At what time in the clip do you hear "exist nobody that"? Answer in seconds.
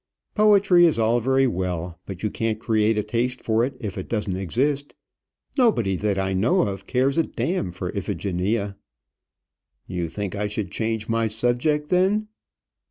4.35-6.17